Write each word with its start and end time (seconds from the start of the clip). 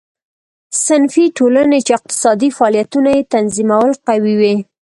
صنفي 0.85 1.25
ټولنې 1.37 1.79
چې 1.85 1.91
اقتصادي 1.99 2.49
فعالیتونه 2.57 3.09
یې 3.15 3.29
تنظیمول 3.33 3.89
قوي 4.07 4.35
وې. 4.39 4.55